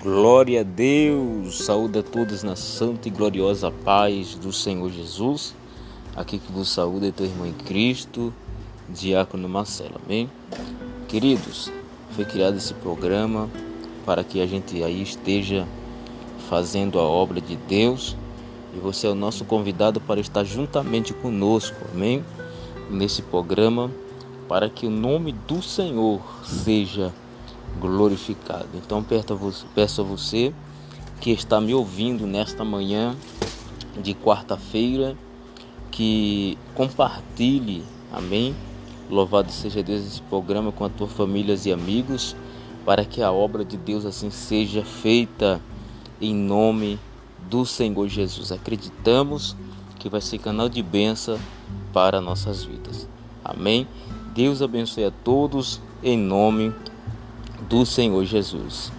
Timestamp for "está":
31.30-31.60